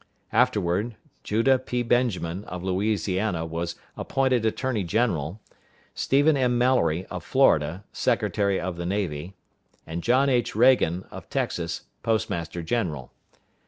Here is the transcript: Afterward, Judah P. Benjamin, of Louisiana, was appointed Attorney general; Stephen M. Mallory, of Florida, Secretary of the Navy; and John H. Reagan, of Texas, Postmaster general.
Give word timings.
Afterward, 0.33 0.95
Judah 1.23 1.59
P. 1.59 1.83
Benjamin, 1.83 2.43
of 2.45 2.63
Louisiana, 2.63 3.45
was 3.45 3.75
appointed 3.95 4.47
Attorney 4.47 4.83
general; 4.83 5.39
Stephen 5.93 6.35
M. 6.35 6.57
Mallory, 6.57 7.05
of 7.11 7.23
Florida, 7.23 7.83
Secretary 7.93 8.59
of 8.59 8.77
the 8.77 8.85
Navy; 8.87 9.35
and 9.85 10.01
John 10.01 10.27
H. 10.27 10.55
Reagan, 10.55 11.03
of 11.11 11.29
Texas, 11.29 11.81
Postmaster 12.01 12.63
general. 12.63 13.11